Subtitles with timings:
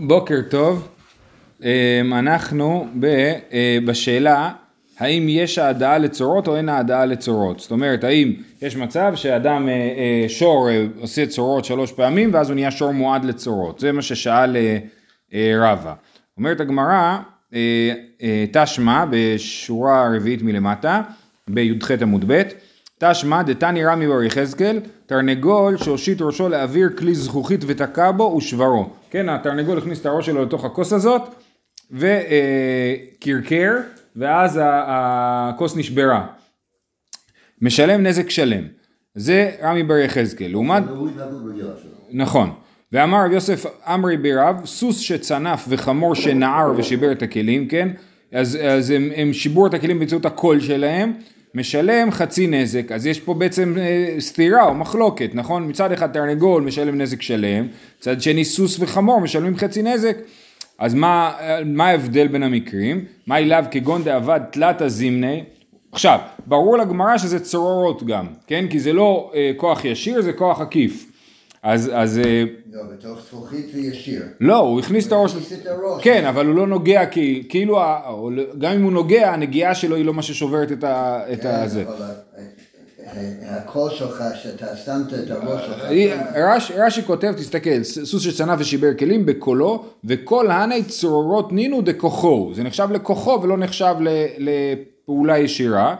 [0.00, 0.88] בוקר טוב,
[1.62, 1.68] אמ,
[2.14, 4.50] אנחנו אה, בשאלה
[4.98, 7.60] האם יש העדאה לצורות או אין העדאה לצורות.
[7.60, 10.68] זאת אומרת, האם יש מצב שאדם אה, אה, שור
[11.00, 13.80] עושה צורות שלוש פעמים ואז הוא נהיה שור מועד לצורות.
[13.80, 14.56] זה מה ששאל
[15.58, 15.94] רבא.
[16.36, 17.18] אומרת הגמרא,
[18.52, 21.02] תשמע בשורה רביעית מלמטה,
[21.48, 22.42] בי"ח עמוד ב',
[22.98, 29.01] תשמע דתני רמי בר יחזקאל, תרנגול שהושיט ראשו לאוויר כלי זכוכית ותקע בו ושברו.
[29.12, 31.22] כן, התרנגול הכניס את הראש שלו לתוך הכוס הזאת
[31.90, 33.74] וקרקר,
[34.16, 36.26] ואז הכוס נשברה.
[37.62, 38.64] משלם נזק שלם.
[39.14, 40.50] זה רמי בר יחזקאל.
[40.50, 40.82] לעומת...
[42.10, 42.50] נכון.
[42.92, 47.88] ואמר רב יוסף אמרי ברב, סוס שצנף וחמור שנער ושיבר את הכלים, כן?
[48.32, 51.12] אז, אז הם, הם שיברו את הכלים באמצעות הקול שלהם,
[51.54, 55.68] משלם חצי נזק, אז יש פה בעצם אה, סתירה או מחלוקת, נכון?
[55.68, 57.66] מצד אחד תרנגול משלם נזק שלם,
[57.98, 60.16] מצד שני סוס וחמור משלמים חצי נזק,
[60.78, 61.32] אז מה,
[61.64, 63.04] מה ההבדל בין המקרים?
[63.26, 65.44] מה אליו כגון דאבד תלת הזימני?
[65.92, 68.64] עכשיו, ברור לגמרא שזה צרורות גם, כן?
[68.70, 71.11] כי זה לא אה, כוח ישיר, זה כוח עקיף.
[71.62, 72.18] אז, אז...
[72.18, 74.22] אה, לא, בתוך זכוכית וישיר.
[74.40, 75.32] לא, הוא הכניס את הראש.
[76.02, 77.80] כן, אבל הוא לא נוגע, כי כאילו,
[78.58, 81.22] גם אם הוא נוגע, הנגיעה שלו היא לא מה ששוברת את ה...
[81.42, 81.84] כן, הזה.
[83.46, 85.84] הקול שלך, שאתה שמת את הראש שלך.
[86.76, 92.50] רש"י כותב, תסתכל, סוס שצנע ושיבר כלים בקולו, וכל הני צרורות נינו דכוחו.
[92.54, 93.94] זה נחשב לכוחו ולא נחשב
[94.38, 95.96] לפעולה ישירה.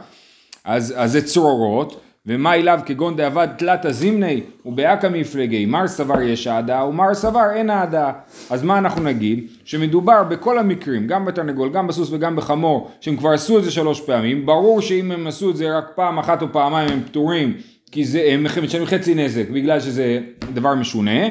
[0.64, 2.00] אז זה צרורות.
[2.26, 7.70] ומה אליו כגון דאבד תלת הזימני ובאקא מפלגי מר סבר יש אהדה ומר סבר אין
[7.70, 8.12] אהדה
[8.50, 9.46] אז מה אנחנו נגיד?
[9.64, 14.00] שמדובר בכל המקרים גם בתרנגול גם בסוס וגם בחמור שהם כבר עשו את זה שלוש
[14.00, 17.54] פעמים ברור שאם הם עשו את זה רק פעם אחת או פעמיים הם פטורים
[17.92, 20.20] כי זה, הם משלמים חצי נזק בגלל שזה
[20.52, 21.28] דבר משונה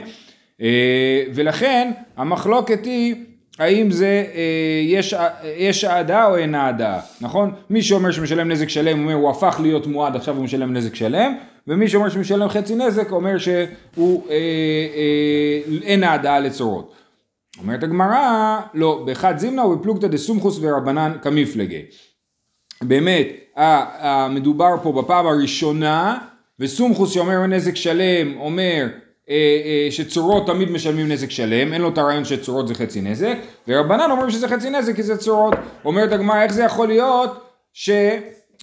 [0.62, 3.16] אה, ולכן המחלוקת היא
[3.60, 5.16] האם זה, אה, יש,
[5.58, 7.54] יש אהדה או אין אהדה, נכון?
[7.70, 11.36] מי שאומר שמשלם נזק שלם אומר הוא הפך להיות מועד עכשיו הוא משלם נזק שלם
[11.68, 16.94] ומי שאומר שמשלם חצי נזק אומר שהוא אה, אה, אין אהדה לצורות.
[17.60, 21.82] אומרת הגמרא, לא, באחד זימנה ובפלוגתא דסומכוס ורבנן כמפלגי.
[22.82, 23.28] באמת,
[24.30, 26.18] מדובר פה בפעם הראשונה
[26.60, 29.11] וסומכוס שאומר נזק שלם אומר אה, אה,
[29.90, 33.38] שצורות תמיד משלמים נזק שלם, אין לו את הרעיון שצורות זה חצי נזק,
[33.68, 35.54] ורבנן אומרים שזה חצי נזק כי זה צורות.
[35.86, 37.96] אומרת הגמרא איך זה יכול להיות שהוא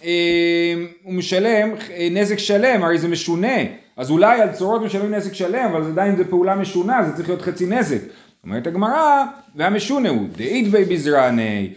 [0.04, 0.74] אה,
[1.04, 1.74] משלם
[2.10, 3.56] נזק שלם, הרי זה משונה,
[3.96, 7.42] אז אולי על צורות משלמים נזק שלם, אבל עדיין זה פעולה משונה, זה צריך להיות
[7.42, 8.00] חצי נזק.
[8.44, 9.24] אומרת הגמרא,
[9.56, 11.72] והמשונה הוא, דאית בי בזרעני,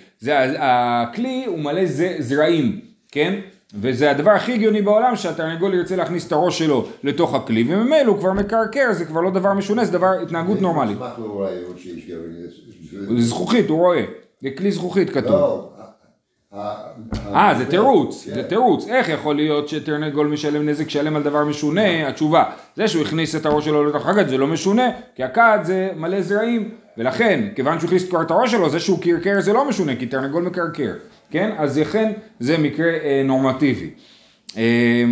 [0.57, 1.81] הכלי הוא מלא
[2.19, 2.79] זרעים,
[3.11, 3.39] כן?
[3.73, 8.17] וזה הדבר הכי הגיוני בעולם שהתרנגול ירצה להכניס את הראש שלו לתוך הכלי וממילא הוא
[8.17, 10.97] כבר מקרקר זה כבר לא דבר משונה זה דבר התנהגות נורמלית.
[12.91, 13.21] זה.
[13.21, 14.05] זכוכית הוא רואה.
[14.41, 15.31] זה כלי זכוכית כתוב.
[15.31, 15.71] לא,
[17.35, 18.87] אה זה תירוץ זה תירוץ.
[18.87, 22.07] איך יכול להיות שתרנגול משלם נזק שלם על דבר משונה?
[22.07, 22.43] התשובה
[22.75, 26.21] זה שהוא הכניס את הראש שלו לתוך הכד זה לא משונה כי הכד זה מלא
[26.21, 26.69] זרעים.
[26.97, 30.43] ולכן כיוון שהוא הכניס את הראש שלו זה שהוא קרקר זה לא משונה כי תרנגול
[30.43, 30.93] מקרקר
[31.31, 31.51] כן?
[31.57, 33.89] אז לכן זה מקרה אה, נורמטיבי.
[34.57, 35.03] אה,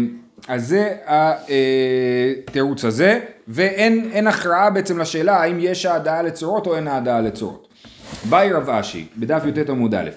[0.48, 7.20] אז זה התירוץ הזה, ואין הכרעה בעצם לשאלה האם יש העדה לצורות או אין העדה
[7.20, 7.68] לצורות.
[8.30, 10.10] באי רב אשי, בדף י"ט עמוד א',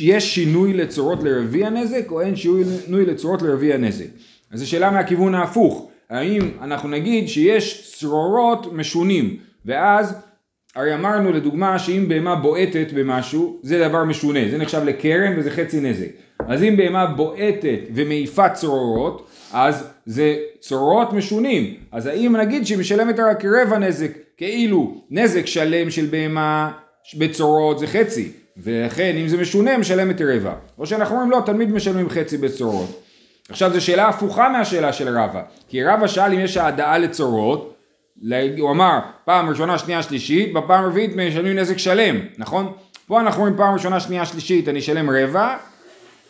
[0.00, 4.06] יש שינוי לצורות לרביע נזק או אין שינוי לצורות לרביע נזק?
[4.52, 9.36] אז זו שאלה מהכיוון ההפוך, האם אנחנו נגיד שיש צרורות משונים,
[9.66, 10.14] ואז
[10.76, 15.80] הרי אמרנו לדוגמה שאם בהמה בועטת במשהו, זה דבר משונה, זה נחשב לקרן וזה חצי
[15.80, 16.06] נזק.
[16.48, 21.74] אז אם בהמה בועטת ומעיפה צרורות, אז זה צרורות משונים.
[21.92, 26.72] אז האם נגיד שהיא משלמת רק רבע נזק, כאילו נזק שלם של בהמה
[27.18, 30.54] בצרורות זה חצי, ולכן אם זה משונה משלמת רבע.
[30.78, 33.02] או שאנחנו אומרים לא, תלמיד משלמים חצי בצרורות.
[33.48, 37.75] עכשיו זו שאלה הפוכה מהשאלה של רבא, כי רבא שאל אם יש העדאה לצורות,
[38.58, 42.72] הוא אמר פעם ראשונה, שנייה, שלישית, בפעם רביעית משלמים נזק שלם, נכון?
[43.06, 45.56] פה אנחנו אומרים פעם ראשונה, שנייה, שלישית, אני אשלם רבע,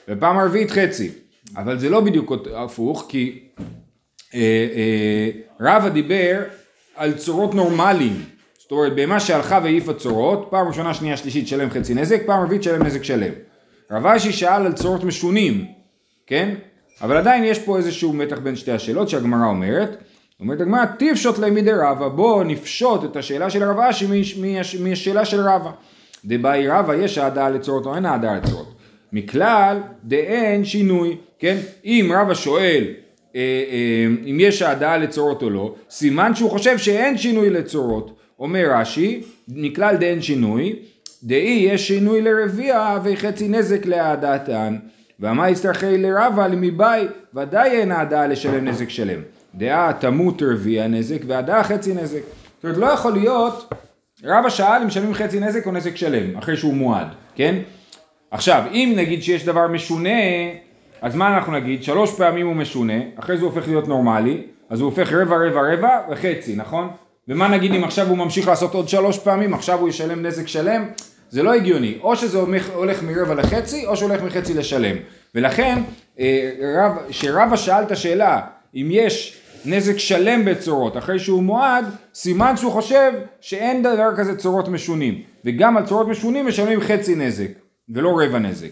[0.08, 1.10] ופעם רביעית חצי.
[1.56, 3.38] אבל זה לא בדיוק הפוך, כי
[4.34, 4.40] אה,
[4.74, 6.42] אה, רבא דיבר
[6.96, 8.22] על צורות נורמליים.
[8.58, 12.62] זאת אומרת, בהמה שהלכה והעיפה צורות, פעם ראשונה, שנייה, שלישית, שלם חצי נזק, פעם רביעית
[12.62, 13.32] שלם נזק שלם.
[13.90, 15.66] רב אשי שאל על צורות משונים,
[16.26, 16.54] כן?
[17.02, 20.02] אבל עדיין יש פה איזשהו מתח בין שתי השאלות שהגמרא אומרת.
[20.40, 24.06] אומרת הגמרא, תפשוט להם מדי רבא, בואו נפשוט את השאלה של רב אשי
[24.80, 25.70] מהשאלה של רבא.
[26.24, 28.74] דבאי רבא יש העדה לצורות או אין העדה לצורות.
[29.12, 31.56] מכלל דאין שינוי, כן?
[31.84, 32.84] אם רבא שואל
[33.36, 38.18] אה, אה, אם יש העדה לצורות או לא, סימן שהוא חושב שאין שינוי לצורות.
[38.38, 40.76] אומר רש"י, מכלל דאין שינוי,
[41.22, 44.76] דאי יש שינוי לרביע וחצי נזק להעדתן.
[45.20, 49.20] ואמה יצטרכי לרבה למבאי, ודאי אין העדה לשלם נזק שלם.
[49.56, 52.20] דעה תמות רביע נזק והעדה חצי נזק.
[52.56, 53.72] זאת אומרת לא יכול להיות,
[54.24, 57.54] רבא שאל אם משלמים חצי נזק או נזק שלם, אחרי שהוא מועד, כן?
[58.30, 60.10] עכשיו, אם נגיד שיש דבר משונה,
[61.02, 61.82] אז מה אנחנו נגיד?
[61.82, 65.60] שלוש פעמים הוא משונה, אחרי זה הוא הופך להיות נורמלי, אז הוא הופך רבע רבע
[65.72, 66.88] רבע וחצי, נכון?
[67.28, 70.84] ומה נגיד אם עכשיו הוא ממשיך לעשות עוד שלוש פעמים, עכשיו הוא ישלם נזק שלם?
[71.30, 72.38] זה לא הגיוני, או שזה
[72.74, 74.96] הולך מרבע לחצי, או שהולך מחצי לשלם.
[75.34, 75.78] ולכן,
[76.20, 76.88] אה,
[77.56, 78.40] שאל את השאלה,
[78.74, 81.84] אם יש נזק שלם בצורות אחרי שהוא מועד,
[82.14, 85.22] סימן שהוא חושב שאין דבר כזה צורות משונים.
[85.44, 87.48] וגם על צורות משונים משלמים חצי נזק,
[87.88, 88.68] ולא רבע נזק.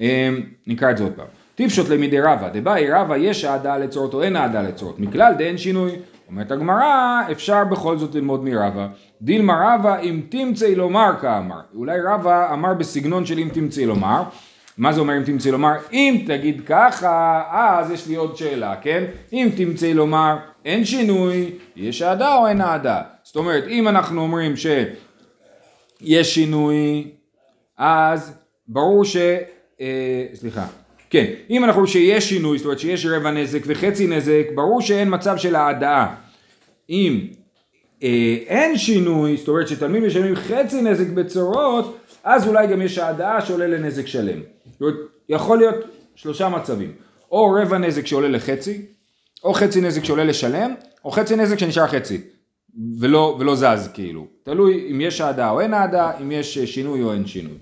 [0.00, 0.30] אה,
[0.66, 1.26] נקרא את זה עוד פעם.
[1.54, 5.00] טיפשוט למידי רבא, דבאי רבא יש אהדה לצורות או אין אהדה לצורות.
[5.00, 5.92] מכלל דאין שינוי.
[6.28, 8.86] אומרת הגמרא, אפשר בכל זאת ללמוד מרבא.
[9.22, 11.60] דילמה רבא אם תמצאי לומר כאמר.
[11.74, 14.22] אולי רבא אמר בסגנון של אם תמצאי לומר.
[14.78, 15.72] מה זה אומר אם תמצאי לומר?
[15.92, 19.04] אם תגיד ככה, אז יש לי עוד שאלה, כן?
[19.32, 23.02] אם תמצאי לומר אין שינוי, יש אהדה או אין אהדה?
[23.22, 27.10] זאת אומרת, אם אנחנו אומרים שיש שינוי,
[27.78, 28.34] אז
[28.68, 29.16] ברור ש...
[29.80, 30.66] אה, סליחה.
[31.10, 35.36] כן, אם אנחנו שיש שינוי, זאת אומרת שיש רבע נזק וחצי נזק, ברור שאין מצב
[35.36, 36.06] של העדה.
[36.90, 37.26] אם
[38.02, 43.40] אה, אין שינוי, זאת אומרת שתלמיד משלמים חצי נזק בצורות, אז אולי גם יש העדה
[43.40, 44.40] שעולה לנזק שלם.
[44.80, 44.96] זאת אומרת,
[45.28, 45.74] יכול להיות
[46.14, 46.92] שלושה מצבים,
[47.32, 48.82] או רבע נזק שעולה לחצי,
[49.44, 52.20] או חצי נזק שעולה לשלם, או חצי נזק שנשאר חצי,
[53.00, 54.26] ולא, ולא זז כאילו.
[54.42, 57.54] תלוי אם יש העדה או אין העדה, אם יש שינוי או אין שינוי.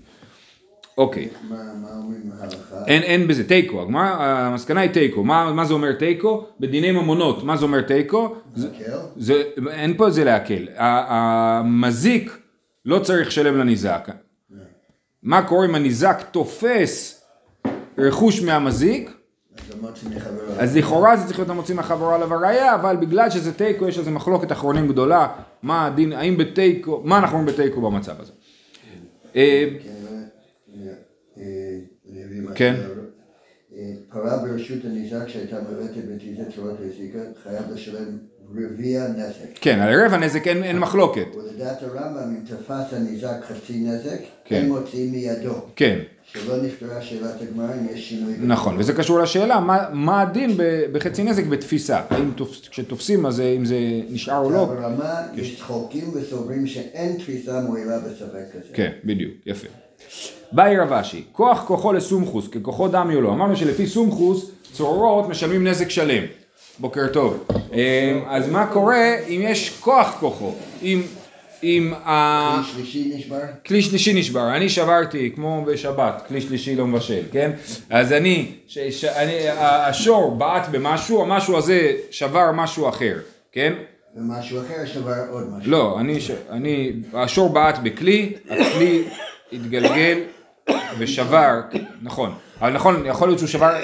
[0.97, 1.29] אוקיי.
[1.49, 1.57] מה
[1.97, 2.85] אומרים בהלכה?
[2.87, 6.45] אין, אין בזה תיקו, המסקנה היא תיקו, מה, מה זה אומר תיקו?
[6.59, 8.35] בדיני ממונות, מה זה אומר תיקו?
[9.15, 12.37] זה, אין פה את זה להקל, המזיק
[12.85, 14.09] לא צריך לשלם לניזק,
[15.23, 17.23] מה קורה אם הניזק תופס
[17.97, 19.11] רכוש מהמזיק?
[20.59, 24.11] אז לכאורה זה צריך להיות המוציא מהחברה עליו הראייה, אבל בגלל שזה תיקו יש איזה
[24.11, 25.27] מחלוקת אחרונים גדולה,
[25.63, 28.31] מה הדין, האם בתיקו, מה אנחנו אומרים בתיקו במצב הזה.
[29.35, 29.69] אה,
[32.55, 32.75] כן.
[34.09, 38.17] פרה ברשות הניזק שהייתה מרתת בתיזה צורת הזיקה, חייב לשלם
[38.55, 39.57] רביע נזק.
[39.61, 41.25] כן, על רבע נזק אין, אין מחלוקת.
[41.35, 44.55] ולדעת הרמב"ם, אם תפס הניזק חצי נזק, כן.
[44.55, 45.53] אין מוציאים מידו.
[45.75, 45.99] כן.
[46.33, 48.33] שלא נפתרה שאלת הגמרא אם יש שינוי.
[48.39, 50.51] נכון, וזה קשור לשאלה, מה, מה הדין
[50.91, 52.01] בחצי נזק בתפיסה?
[52.09, 53.77] האם תופ, כשתופסים, אז אם זה
[54.09, 54.65] נשאר או לא?
[54.65, 58.73] ברמה, יש חוקים וסוברים שאין תפיסה מועילה בספק כזה.
[58.73, 59.67] כן, בדיוק, יפה.
[60.51, 63.29] באי רב אשי, כוח כוחו לסומכוס, ככוחו דמי או לא.
[63.29, 66.23] אמרנו שלפי סומכוס, צרורות משלמים נזק שלם.
[66.79, 67.47] בוקר טוב.
[67.73, 70.55] אה, אז מה קורה אם יש כוח כוחו?
[70.81, 71.01] אם...
[71.63, 72.61] אם ה...
[72.63, 73.41] כלי שלישי נשבר?
[73.65, 77.51] כלי שלישי נשבר, אני שברתי כמו בשבת, כלי שלישי לא מבשל, כן?
[77.89, 83.17] אז אני, ש, ש, אני השור בעט במשהו, המשהו הזה שבר משהו אחר,
[83.51, 83.73] כן?
[84.15, 85.71] ומשהו אחר שבר עוד משהו.
[85.71, 86.17] לא, אני,
[86.49, 89.03] אני השור בעט בכלי, הכלי
[89.53, 90.19] התגלגל
[90.97, 91.53] ושבר,
[92.01, 93.75] נכון, אבל נכון, יכול להיות שהוא שבר,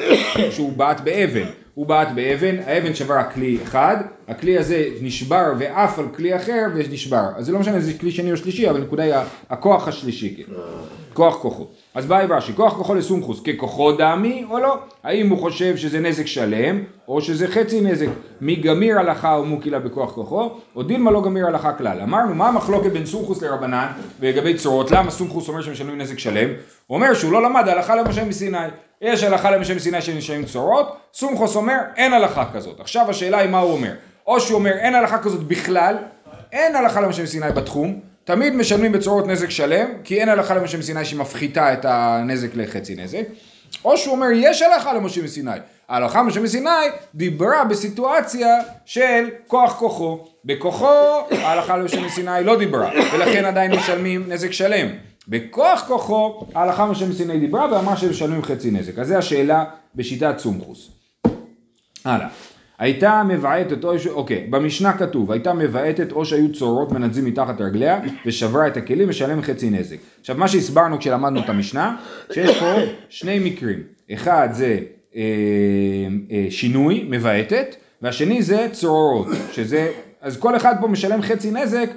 [0.51, 3.97] שהוא בעט באבן, הוא בעט באבן, האבן שברה כלי אחד,
[4.33, 8.11] הכלי הזה נשבר ועף על כלי אחר ונשבר, אז זה לא משנה אם זה כלי
[8.11, 9.13] שני או שלישי, אבל הנקודה היא
[9.49, 10.53] הכוח השלישי, כן.
[11.13, 11.65] כוח כוחו.
[11.95, 14.77] אז באי ברש"י, כוח כוחו לסומכוס, ככוחו דמי או לא?
[15.03, 18.07] האם הוא חושב שזה נזק שלם, או שזה חצי נזק?
[18.41, 22.01] מי גמיר הלכה או מוקילה בכוח כוחו, או דילמה לא גמיר הלכה כלל.
[22.01, 23.87] אמרנו, מה המחלוקת בין סומכוס לרבנן
[24.19, 24.91] ולגבי צורות?
[24.91, 26.49] למה סומכוס אומר שמשלמים נזק שלם?
[26.87, 28.57] הוא אומר שהוא לא למד הלכה למשה מסיני.
[29.01, 32.79] יש הלכה למשה מסיני שנשארים צורות, סומכוס אומר אין הלכה כזאת.
[32.79, 33.93] עכשיו השאלה היא מה הוא אומר.
[34.27, 35.97] או שהוא אומר אין הלכה כזאת בכלל,
[36.51, 41.05] אין הלכה למשה מסיני בתחום, תמיד משלמים בצורות נזק שלם, כי אין הלכה למשה מסיני
[41.05, 43.23] שמפחיתה את הנזק לחצי נזק,
[43.85, 45.51] או שהוא אומר יש הלכה למשה מסיני.
[45.89, 46.69] ההלכה למשה מסיני
[47.15, 50.27] דיברה בסיטואציה של כוח כוחו.
[50.45, 50.87] בכוחו
[51.31, 54.87] ההלכה למשה מסיני לא דיברה, ולכן עדיין משלמים נזק שלם.
[55.27, 58.99] בכוח כוחו ההלכה משה מסיני דיברה ואמר שמשלמים חצי נזק.
[58.99, 59.63] אז זו השאלה
[59.95, 60.89] בשיטת סומכוס.
[62.05, 62.27] הלאה.
[62.79, 64.07] הייתה מבעטת ש...
[64.07, 69.41] אוקיי, במשנה כתוב, הייתה מבעטת או שהיו צורות מנדזים מתחת רגליה ושברה את הכלים ושלם
[69.41, 69.97] חצי נזק.
[70.19, 71.95] עכשיו מה שהסברנו כשלמדנו את המשנה,
[72.33, 72.75] שיש פה
[73.09, 73.79] שני מקרים.
[74.13, 74.79] אחד זה
[75.15, 75.21] אה,
[76.31, 81.89] אה, שינוי, מבעטת, והשני זה צרורות, שזה, אז כל אחד פה משלם חצי נזק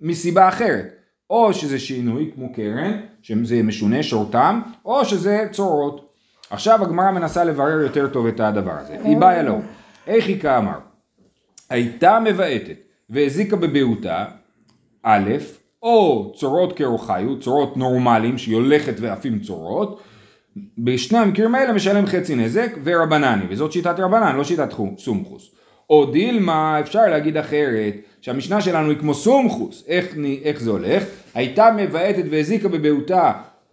[0.00, 0.94] מסיבה אחרת.
[1.30, 6.14] או שזה שינוי כמו קרן, שזה משונה שורתם, או שזה צורות.
[6.50, 8.96] עכשיו הגמרא מנסה לברר יותר טוב את הדבר הזה.
[9.04, 9.60] היא באה לו,
[10.06, 10.78] איך היא כאמר?
[11.70, 12.76] הייתה מבעטת
[13.10, 14.24] והזיקה בבהותה,
[15.02, 15.30] א',
[15.82, 20.00] או צורות כאורחיו, צורות נורמליים שהיא הולכת ועפים צורות,
[20.78, 24.68] בשני המקרים האלה משלם חצי נזק ורבנני, וזאת שיטת רבנן, לא שיטת
[24.98, 25.50] סומכוס.
[25.90, 31.04] או דילמה, אפשר להגיד אחרת, שהמשנה שלנו היא כמו סומכוס, איך, איך זה הולך?
[31.34, 33.32] הייתה מבעטת והזיקה בבעוטה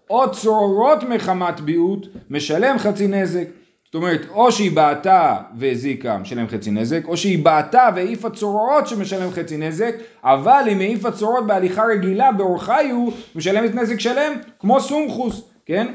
[0.10, 3.48] או צרורות מחמת ביעוט, משלם חצי נזק.
[3.92, 9.32] זאת אומרת, או שהיא בעטה והזיקה, משלם חצי נזק, או שהיא בעטה והעיפה צרורות שמשלם
[9.32, 15.88] חצי נזק, אבל אם העיפה צרורות בהליכה רגילה באורחיו, משלמת נזק שלם, כמו סומכוס, כן?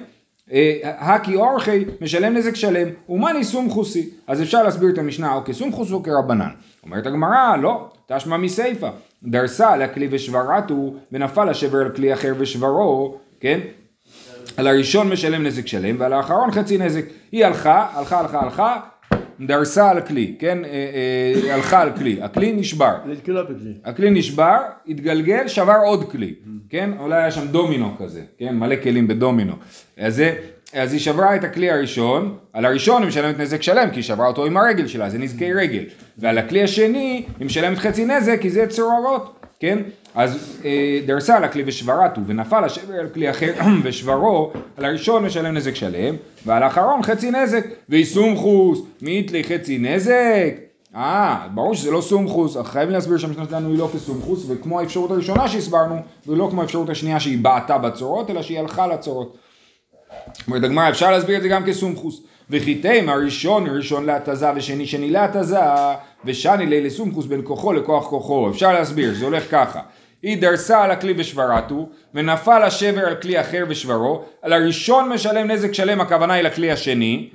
[0.85, 4.11] הקי אורחי משלם נזק שלם, ומאני סומכוסי.
[4.27, 6.51] אז אפשר להסביר את המשנה או כסומכוס או כרבנן.
[6.83, 8.91] אומרת הגמרא, לא, תשמע מסיפא.
[9.23, 13.61] דרסה על הכלי ושברתו, ונפל השבר על כלי אחר ושברו, כן?
[14.57, 17.05] על הראשון משלם נזק שלם, ועל האחרון חצי נזק.
[17.33, 18.81] היא הלכה, הלכה, הלכה, הלכה,
[19.41, 20.65] דרסה על הכלי, כן?
[20.65, 20.71] אה,
[21.45, 22.95] אה, הלכה על כלי, הכלי נשבר.
[23.85, 24.59] הכלי נשבר,
[24.89, 26.35] התגלגל, שבר עוד כלי,
[26.71, 26.91] כן?
[26.99, 28.57] אולי היה שם דומינו כזה, כן?
[28.57, 29.55] מלא כלים בדומינו.
[29.99, 30.35] אז זה...
[30.73, 34.27] אז היא שברה את הכלי הראשון, על הראשון היא משלמת נזק שלם, כי היא שברה
[34.27, 35.83] אותו עם הרגל שלה, זה נזקי רגל.
[36.19, 39.79] ועל הכלי השני היא משלמת חצי נזק, כי זה צרורות, כן?
[40.17, 43.53] אז אה, דרסה על הכלי ושברתו, ונפל השבר על כלי אחר
[43.85, 46.15] ושברו, על הראשון משלם נזק שלם,
[46.47, 50.55] ועל האחרון חצי נזק, ויסומכוס, מאיתלי חצי נזק.
[50.95, 55.49] אה, ברור שזה לא סומכוס, חייבים להסביר שהמשנה שלנו היא לא כסומכוס, וכמו האפשרות הראשונה
[55.49, 55.97] שהסברנו,
[56.27, 59.37] ולא כמו האפשרות השנייה שהיא בעטה בצורות, אלא שהיא הלכה לצורות.
[60.47, 62.23] אומרת הגמרא, אפשר להסביר את זה גם כסומכוס.
[62.51, 65.59] וחיתם הראשון ראשון להתזה ושני שני להתזה
[66.25, 68.51] ושני לילה סומכוס בין כוחו לכוח כוחו.
[68.51, 69.81] אפשר להסביר, זה הולך ככה.
[70.27, 75.73] היא דרסה על הכלי ושברתו, ונפל השבר על כלי אחר ושברו, על הראשון משלם נזק
[75.73, 77.31] שלם, הכוונה היא לכלי השני,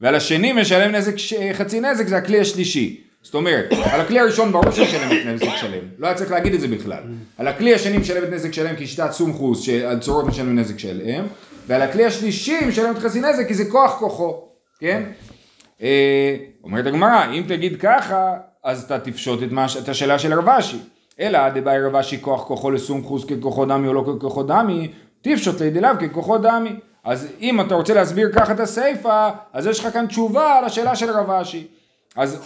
[0.00, 1.14] ועל השני משלם נזק,
[1.52, 3.00] חצי נזק, זה הכלי השלישי.
[3.22, 6.68] זאת אומרת, על הכלי הראשון ברור שמשלמת נזק שלם, לא היה צריך להגיד את זה
[6.68, 7.02] בכלל.
[7.38, 11.26] על הכלי השני משלמת נזק שלם כי שיטת סומכוס, שעל צורות משלמים נזק שלם,
[11.66, 14.48] ועל הכלי השלישי משלמת חצי נזק כי זה כוח כוחו,
[14.80, 15.02] כן?
[15.82, 19.48] אה, אומרת הגמרא, אם תגיד ככה, אז אתה תפשוט את,
[19.82, 20.78] את השאלה של רבשי.
[21.20, 24.88] אלא דבאי רבשי כוח כוחו לסומכוס ככוחו דמי או לא ככוחו דמי,
[25.22, 26.70] תפשוט לידליו ככוחו דמי.
[27.04, 31.10] אז אם אתה רוצה להסביר ככה את הסיפא, אז יש לך כאן תשובה לשאלה של
[31.10, 31.66] רבשי.
[32.16, 32.42] אז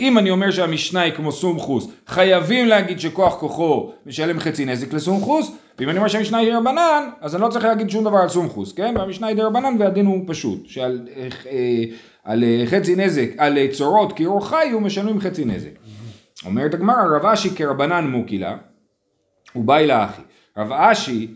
[0.00, 5.50] אם אני אומר שהמשנה היא כמו סומכוס, חייבים להגיד שכוח כוחו משלם חצי נזק לסומכוס,
[5.78, 8.72] ואם אני אומר שהמשנה היא דרבנן, אז אני לא צריך להגיד שום דבר על סומכוס,
[8.72, 8.94] כן?
[8.98, 11.84] והמשנה היא דרבנן והדין הוא פשוט, שעל אה,
[12.24, 15.70] על אה, חצי נזק, על אה, צורות קירור חיו משלמים חצי נזק.
[16.46, 18.56] אומרת הגמרא, רב אשי כרבנן מוקילה,
[19.52, 20.22] הוא בא אלה אחי.
[20.56, 21.28] רב אשי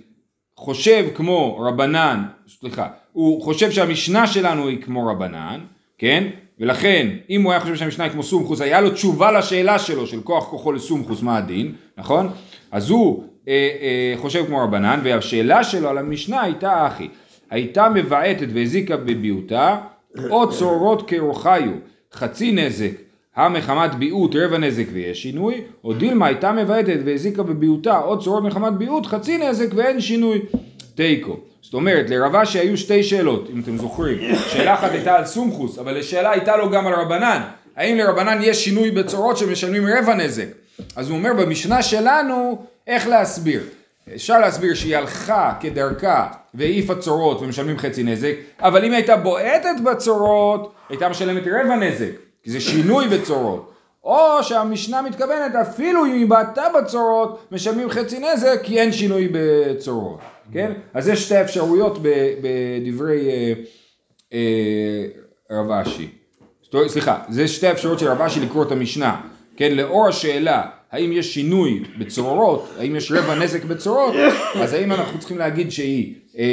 [0.57, 5.61] חושב כמו רבנן, סליחה, הוא חושב שהמשנה שלנו היא כמו רבנן,
[5.99, 6.29] כן?
[6.61, 10.23] ולכן, אם הוא היה חושב שהמשנה היא כמו סומכוס, היה לו תשובה לשאלה שלו, של
[10.23, 12.29] כוח כוחו לסומכוס, מה הדין, נכון?
[12.71, 17.09] אז הוא אה, אה, חושב כמו רבנן, והשאלה שלו על המשנה הייתה אחי,
[17.51, 19.77] הייתה מבעטת והזיקה בביותה,
[20.31, 21.73] או צורות כאורחיו,
[22.13, 22.93] חצי נזק,
[23.37, 28.73] המחמת ביעוט רבע נזק ויש שינוי, או דילמה הייתה מבעטת והזיקה בביעוטה או צורות מחמת
[28.73, 30.41] ביעוט חצי נזק ואין שינוי.
[30.95, 31.37] תיקו.
[31.63, 34.19] זאת אומרת, לרבה שהיו שתי שאלות, אם אתם זוכרים.
[34.49, 37.43] שאלה אחת הייתה על סומכוס, אבל השאלה הייתה לו גם על רבנן.
[37.77, 40.47] האם לרבנן יש שינוי בצורות שמשלמים רבע נזק?
[40.97, 43.61] אז הוא אומר במשנה שלנו, איך להסביר?
[44.15, 50.73] אפשר להסביר שהיא הלכה כדרכה והעיפה צורות ומשלמים חצי נזק, אבל אם הייתה בועטת בצורות,
[50.89, 53.73] הייתה משלמת רבע נזק, כי זה שינוי בצורות.
[54.05, 60.19] או שהמשנה מתכוונת אפילו אם היא בעטה בצורות, משלמים חצי נזק כי אין שינוי בצורות,
[60.53, 60.73] כן?
[60.95, 61.99] אז יש שתי אפשרויות
[62.43, 63.53] בדברי אה,
[64.33, 65.07] אה,
[65.51, 66.09] רב אשי.
[66.87, 69.21] סליחה, זה שתי אפשרויות של רב אשי לקרוא את המשנה,
[69.57, 69.75] כן?
[69.75, 70.63] לאור השאלה
[70.93, 74.15] האם יש שינוי בצרורות, האם יש רבע נזק בצרורות,
[74.63, 76.45] אז האם אנחנו צריכים להגיד שהיא אה,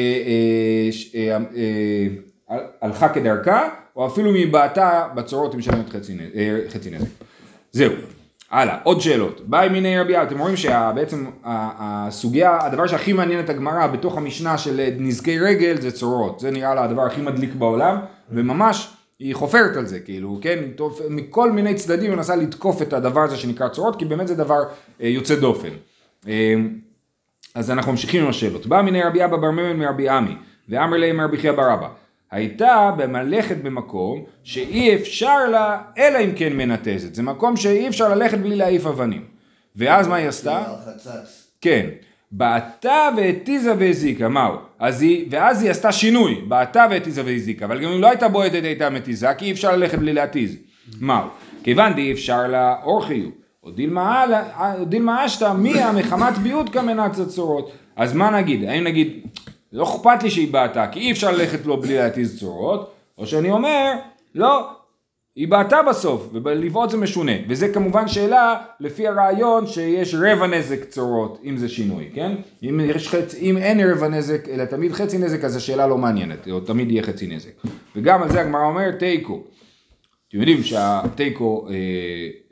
[1.16, 1.38] אה,
[2.50, 6.18] אה, הלכה כדרכה, או אפילו בעטה בצרורות היא משלמת חצי,
[6.70, 7.08] חצי נזק.
[7.72, 7.94] זהו.
[8.52, 9.42] הלאה, עוד שאלות.
[9.48, 14.90] באי מיני רבי אתם רואים שבעצם הסוגיה, הדבר שהכי מעניין את הגמרא בתוך המשנה של
[14.98, 16.40] נזקי רגל זה צרורות.
[16.40, 17.98] זה נראה לה הדבר הכי מדליק בעולם,
[18.32, 20.60] וממש היא חופרת על זה, כאילו, כן,
[21.10, 24.64] מכל מיני צדדים היא מנסה לתקוף את הדבר הזה שנקרא צורות, כי באמת זה דבר
[25.02, 25.70] אה, יוצא דופן.
[26.28, 26.56] אה,
[27.56, 28.68] אז אנחנו ממשיכים עם השאלות.
[28.68, 30.36] בא מיני רבי אבא בר מימן מרבי עמי,
[30.70, 31.88] ואמר להם מרבי חייא בר אבא.
[32.34, 37.16] הייתה במלכת במקום שאי אפשר לה, אלא אם כן מנתזת.
[37.16, 39.24] זה מקום שאי אפשר ללכת בלי להעיף אבנים.
[39.76, 40.64] ואז מה היא עשתה?
[41.62, 41.86] כן.
[42.32, 44.54] בעטה והתיזה והזיקה, מהו?
[44.80, 48.64] אז היא, ואז היא עשתה שינוי, בעטה והתיזה והזיקה, אבל גם אם לא הייתה בועטת
[48.64, 50.56] הייתה מתיזה, כי אי אפשר ללכת בלי להתיז.
[51.02, 51.28] מהו?
[51.64, 53.30] כיוון די אפשר לה אורחיו,
[53.64, 53.72] או
[54.86, 57.72] דילמה אשתא מיה מחמת ביעוד כמנת צורות.
[57.96, 58.64] אז מה נגיד?
[58.64, 59.28] האם נגיד,
[59.74, 63.52] לא אכפת לי שהיא בעטה, כי אי אפשר ללכת לו בלי להתיז צורות, או שאני
[63.52, 63.94] אומר,
[64.36, 64.70] לא,
[65.36, 67.32] היא בעטה בסוף, ולבעוט זה משונה.
[67.50, 72.32] וזה כמובן שאלה לפי הרעיון שיש רבע נזק צורות, אם זה שינוי, כן?
[72.64, 73.36] אם, יש חצ...
[73.36, 77.04] אם אין רבע נזק, אלא תמיד חצי נזק, אז השאלה לא מעניינת, או תמיד יהיה
[77.04, 77.52] חצי נזק.
[77.96, 79.44] וגם על זה הגמרא אומרת תיקו.
[80.34, 81.76] אתם יודעים שהתיקו, אה,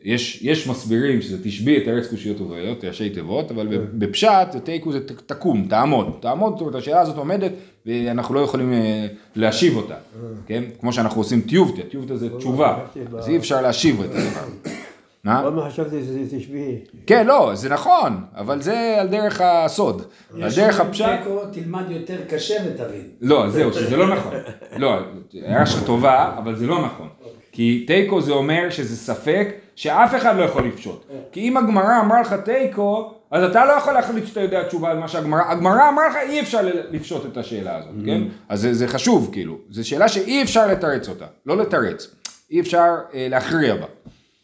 [0.03, 3.77] יש, יש מסבירים שזה תשבי את ארץ קושיות ובעיות, ראשי תיבות, אבל כן.
[3.93, 7.51] בפשט תיקו זה תקום, תעמוד, תעמוד, זאת אומרת השאלה הזאת עומדת
[7.85, 9.99] ואנחנו לא יכולים אה, להשיב אותה, אה.
[10.47, 10.63] כן?
[10.79, 12.79] כמו שאנחנו עושים טיובטה, טיובטה זה תשובה,
[13.17, 14.71] אז אי אפשר להשיב את הדבר.
[15.23, 15.41] מה?
[15.41, 16.75] עוד חשבתי שזה תשבי.
[17.07, 20.01] כן, לא, זה נכון, אבל זה על דרך הסוד.
[20.41, 21.05] על דרך הפשט...
[21.51, 23.07] תלמד יותר קשה ותבין.
[23.21, 24.33] לא, זהו, שזה לא נכון.
[24.77, 24.99] לא,
[25.43, 27.07] הערה שלך טובה, אבל זה לא נכון.
[27.51, 31.05] כי תיקו זה אומר שזה ספק שאף אחד לא יכול לפשוט.
[31.31, 34.97] כי אם הגמרא אמרה לך תיקו, אז אתה לא יכול להחליט שאתה יודע תשובה על
[34.97, 36.59] מה שהגמרא, הגמרא אמרה לך אי אפשר
[36.91, 38.05] לפשוט את השאלה הזאת, mm-hmm.
[38.05, 38.21] כן?
[38.49, 42.15] אז זה, זה חשוב כאילו, זו שאלה שאי אפשר לתרץ אותה, לא לתרץ,
[42.51, 43.85] אי אפשר אה, להכריע בה.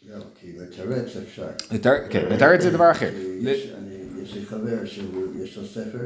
[0.08, 1.46] לא, כי לתרץ אפשר.
[2.10, 3.10] כן, לתרץ זה דבר אחר.
[3.42, 5.98] יש לי חבר שיש לו ספר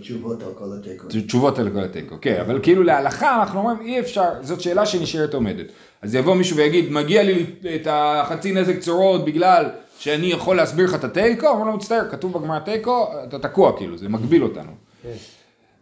[0.00, 1.08] תשובות על כל התיקו.
[1.08, 5.34] תשובות על כל התיקו, כן, אבל כאילו להלכה אנחנו אומרים אי אפשר, זאת שאלה שנשארת
[5.34, 5.66] עומדת.
[6.02, 10.94] אז יבוא מישהו ויגיד, מגיע לי את החצי נזק צורות בגלל שאני יכול להסביר לך
[10.94, 11.50] את התיקו?
[11.50, 14.72] אמרו לו, מצטער, כתוב בגמרא תיקו, אתה תקוע כאילו, זה מגביל אותנו.
[15.02, 15.12] כן.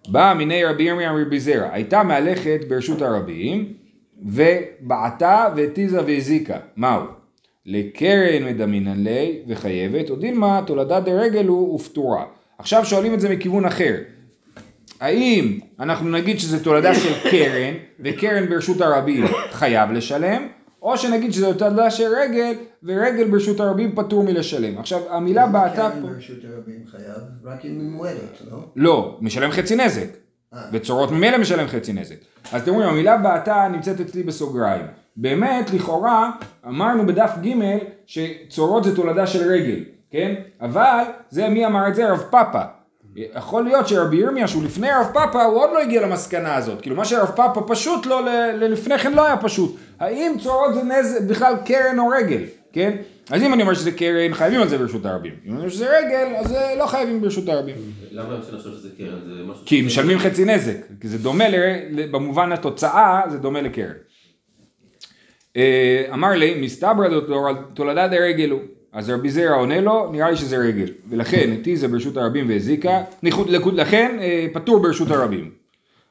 [0.09, 3.73] באה מיני רבי ירמיה רבי זרע, הייתה מהלכת ברשות הרבים,
[4.23, 6.59] ובעטה והתיזה והזיקה.
[6.77, 7.03] מהו?
[7.67, 12.25] לקרן מדמינן לי וחייבת, או דילמה תולדה דרגל הוא ופטורה.
[12.61, 13.97] עכשיו שואלים את זה מכיוון אחר.
[15.01, 20.47] האם אנחנו נגיד שזה תולדה של קרן, וקרן ברשות הרבים חייב לשלם,
[20.83, 22.53] או שנגיד שזה תולדה של רגל,
[22.83, 24.79] ורגל ברשות הרבים פטור מלשלם.
[24.79, 26.01] עכשיו המילה בעטה פה...
[26.01, 28.59] קרן ברשות הרבים חייב רק אם היא מועדת, לא?
[28.77, 30.09] לא, משלם חצי נזק.
[30.73, 31.15] בצורות אה.
[31.15, 32.17] ממילא משלם חצי נזק.
[32.53, 34.87] אז אתם רואים, המילה בעטה נמצאת אצלי בסוגריים.
[35.17, 36.31] באמת, לכאורה,
[36.69, 40.35] אמרנו בדף ג' שצורות זה תולדה של רגל, כן?
[40.61, 42.11] אבל, זה מי אמר את זה?
[42.11, 42.63] רב פאפה.
[43.17, 46.81] יכול להיות שרבי ירמיה שהוא לפני הרב פאפה הוא עוד לא הגיע למסקנה הזאת.
[46.81, 48.21] כאילו מה שהרב פאפה פשוט לא
[48.55, 49.77] לפני כן לא היה פשוט.
[50.01, 51.27] האם צורות זה נז...
[51.29, 52.43] בכלל קרן או רגל?
[52.73, 52.97] כן?
[53.31, 55.33] אז אם אני אומר שזה קרן חייבים על זה ברשות הרבים.
[55.47, 57.77] אם אני אומר שזה רגל אז לא חייבים ברשות הרבים.
[58.11, 59.19] למה אני חושב שזה קרן?
[59.27, 60.77] זה משהו כי משלמים חצי נזק.
[61.01, 61.57] כי זה דומה ל...
[62.11, 63.93] במובן התוצאה זה דומה לקרן.
[65.57, 67.09] אה, אמר לי מסתברא
[67.75, 68.61] תולדה דרגל הוא
[68.93, 70.87] אז רבי זרע עונה לו, נראה לי שזה רגל.
[71.09, 73.03] ולכן התיזה ברשות הרבים והזיקה,
[73.73, 75.51] לכן אה, פטור ברשות הרבים.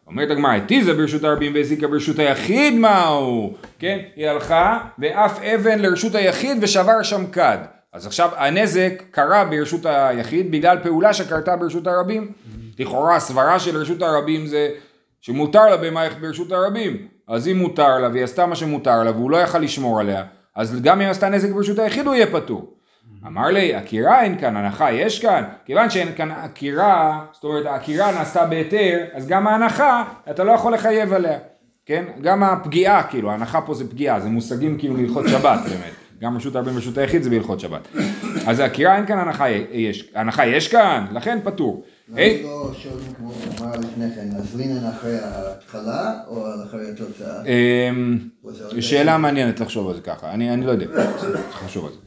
[0.08, 3.54] אומרת הגמרא, התיזה ברשות הרבים והזיקה ברשות היחיד מהו?
[3.80, 7.58] כן, היא הלכה ואף אבן לרשות היחיד ושבר שם כד.
[7.94, 12.32] אז עכשיו הנזק קרה ברשות היחיד בגלל פעולה שקרתה ברשות הרבים.
[12.80, 14.70] לכאורה הסברה של רשות הרבים זה
[15.22, 17.08] שמותר לה במערכת ברשות הרבים.
[17.28, 20.24] אז אם מותר לה והיא עשתה מה שמותר לה והוא לא יכל לשמור עליה,
[20.60, 22.74] אז גם אם עשתה נזק ברשות היחיד הוא יהיה פטור.
[23.28, 28.12] אמר לי, עקירה אין כאן, הנחה יש כאן, כיוון שאין כאן עקירה, זאת אומרת העקירה
[28.12, 31.40] נעשתה בהיתר, אז גם ההנחה, אתה לא יכול לחייב עליה,
[31.86, 32.06] כן?
[32.22, 36.56] גם הפגיעה, כאילו, ההנחה פה זה פגיעה, זה מושגים כאילו להלכות שבת באמת, גם רשות
[36.56, 37.88] הרבים ורשות היחיד זה בהלכות שבת.
[38.48, 41.84] אז עקירה אין כאן הנחה יש, הנחה יש כאן, לכן פטור.
[42.12, 47.44] למה לא שואלים כמו אמר לפני כן, אז לינן אחרי ההתחלה או אחרי התוצאה?
[47.46, 48.18] אמ,
[48.80, 50.86] שאלה מעניינת לחשוב על זה ככה, אני לא יודע,
[51.18, 51.98] צריך לחשוב על זה.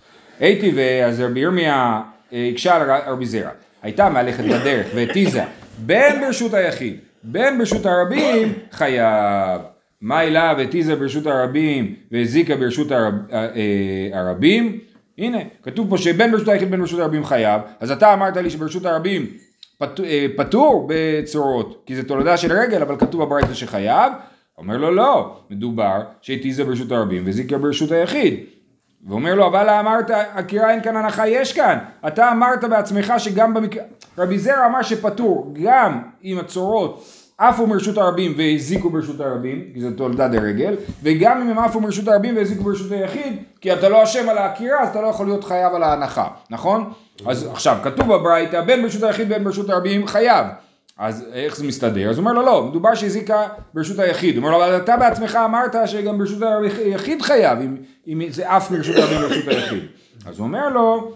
[0.41, 2.01] הייתי ואז רבי ירמיה
[2.33, 3.51] אה, הקשה על רבי זרע,
[3.83, 5.45] הייתה מהלכת בדרך והתיזה
[5.79, 9.61] בין ברשות היחיד בין ברשות הרבים חייב.
[10.01, 14.79] מה אליו התיזה ברשות הרבים והזיקה ברשות הרב, אה, אה, הרבים?
[15.19, 18.87] הנה, כתוב פה שבין ברשות היחיד בין ברשות הרבים חייב, אז אתה אמרת לי שברשות
[18.87, 19.27] הרבים
[20.37, 24.13] פטור בצורות, כי זה תולדה של רגל, אבל כתוב בברייתא שחייב.
[24.59, 28.41] אומר לו לא, מדובר שהתיזה ברשות הרבים וזיקה ברשות היחיד.
[29.09, 31.79] ואומר לו, אבל אמרת, עקירה אין כאן הנחה, יש כאן.
[32.07, 33.83] אתה אמרת בעצמך שגם במקרה...
[34.19, 37.05] רבי זרע אמר שפטור, גם אם הצורות
[37.39, 42.09] עפו מרשות הרבים והזיקו ברשות הרבים, כי זה תולדה דרגל, וגם אם הם עפו מרשות
[42.09, 45.45] הרבים והזיקו ברשות היחיד, כי אתה לא אשם על העקירה, אז אתה לא יכול להיות
[45.45, 46.93] חייב על ההנחה, נכון?
[47.27, 50.47] אז עכשיו, כתוב בברייתא, בין ברשות היחיד בין ברשות הרבים חייב.
[50.99, 52.11] אז איך זה מסתדר?
[52.11, 54.37] אז הוא אומר לו לא, מדובר שהזיקה ברשות היחיד.
[54.37, 56.43] הוא אומר לו אבל אתה בעצמך אמרת שגם ברשות
[56.79, 59.83] היחיד חייב, אם, אם זה אף מרשות הרבים ברשות היחיד.
[60.27, 61.13] אז הוא אומר לו,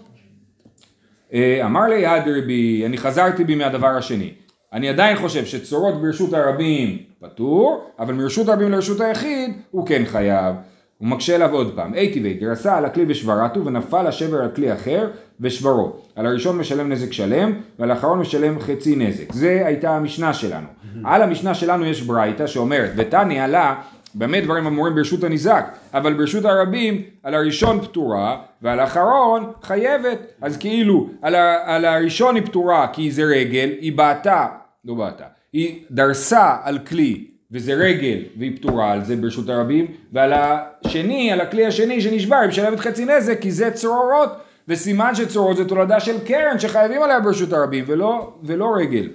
[1.33, 4.33] אה, אמר לי הדרי בי, אני חזרתי בי מהדבר השני.
[4.73, 10.55] אני עדיין חושב שצורות ברשות הרבים פטור, אבל מרשות הרבים לרשות היחיד הוא כן חייב.
[10.97, 14.73] הוא מקשה עליו עוד פעם, אי טבעי, גרסה על הכלי ושברתו ונפל השבר על כלי
[14.73, 15.95] אחר ושברו.
[16.15, 19.33] על הראשון משלם נזק שלם ועל האחרון משלם חצי נזק.
[19.33, 20.67] זה הייתה המשנה שלנו.
[21.03, 23.81] על המשנה שלנו יש ברייתא שאומרת, ותניא לה
[24.15, 30.19] באמת דברים אמורים ברשות הניזק, אבל ברשות הרבים על הראשון פטורה ועל האחרון חייבת.
[30.41, 34.47] אז כאילו על, ה, על הראשון היא פטורה כי זה רגל, היא בעטה,
[34.85, 40.33] לא בעטה, היא דרסה על כלי וזה רגל והיא פטורה על זה ברשות הרבים ועל
[40.35, 44.29] השני, על הכלי השני שנשבר היא משלמת חצי נזק כי זה צרורות
[44.67, 49.09] וסימן שצרורות זה תולדה של קרן שחייבים עליה ברשות הרבים ולא, ולא רגל.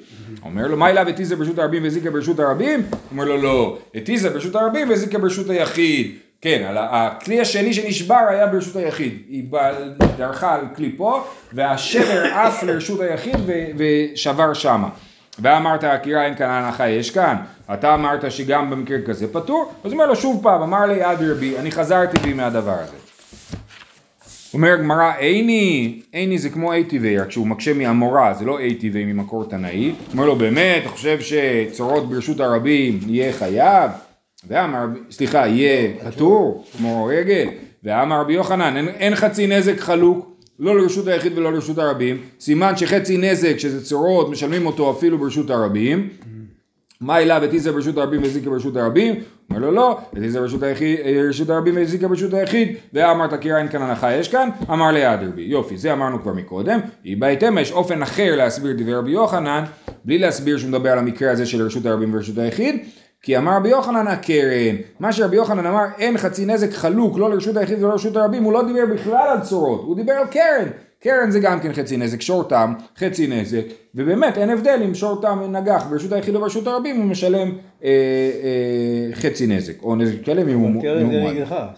[0.44, 2.82] אומר לו מה אליו אתיזה ברשות הרבים והזיקה ברשות הרבים?
[3.10, 6.10] אומר לו לא, אתיזה ברשות הרבים והזיקה ברשות היחיד.
[6.40, 9.44] כן, על הכלי השני שנשבר היה ברשות היחיד, היא
[10.16, 13.36] דרכה על כלי פה והשבר עף לרשות היחיד
[13.76, 14.88] ושבר שמה.
[15.38, 17.36] ואמרת עקירה אין כאן הנחה יש כאן,
[17.74, 21.58] אתה אמרת שגם במקרה כזה פטור, אז אומר לו שוב פעם, אמר לי עד רבי,
[21.58, 22.96] אני חזרתי בי מהדבר הזה.
[24.54, 29.44] אומר גמרא איני, איני זה כמו אייטיבי, רק שהוא מקשה מאמורה, זה לא אייטיבי ממקור
[29.44, 29.92] תנאי.
[30.12, 33.90] אומר לו באמת, אתה חושב שצורות ברשות הרבים יהיה חייב?
[34.48, 37.48] ואמר, סליחה, יהיה פטור, כמו רגל?
[37.84, 40.31] ואמר רבי יוחנן, אין, אין חצי נזק חלוק,
[40.62, 45.50] לא לרשות היחיד ולא לרשות הרבים, סימן שחצי נזק שזה צורות משלמים אותו אפילו ברשות
[45.50, 46.08] הרבים,
[47.00, 49.14] מה אליו ותיזה ברשות הרבים והזיקה ברשות הרבים?
[49.50, 54.14] אומר לו לא, ברשות, היחיד, ברשות הרבים והזיקה ברשות היחיד, ואמרת קירה אין כאן הנחה
[54.14, 58.36] יש כאן, אמר ליד רבי, יופי, זה אמרנו כבר מקודם, היא בהתאם יש אופן אחר
[58.36, 59.64] להסביר דברי רבי יוחנן,
[60.04, 62.76] בלי להסביר שהוא מדבר על המקרה הזה של רשות הרבים ורשות היחיד,
[63.22, 67.56] כי אמר רבי יוחנן הקרן, מה שרבי יוחנן אמר אין חצי נזק חלוק לא לרשות
[67.56, 70.68] היחיד ולא לרשות הרבים, הוא לא דיבר בכלל על צורות, הוא דיבר על קרן,
[71.02, 75.20] קרן זה גם כן חצי נזק, שור תם, חצי נזק, ובאמת אין הבדל אם שור
[75.22, 77.52] תם נגח ברשות היחיד או ברשות הרבים הוא משלם
[77.84, 81.30] אה, אה, חצי נזק, או נזק שלם אם הוא קרן זה מועמד.
[81.30, 81.68] נגיחה.